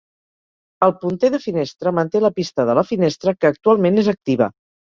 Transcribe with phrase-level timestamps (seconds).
[0.87, 4.53] El punter de finestra manté la pista de la finestra que actualment és activa.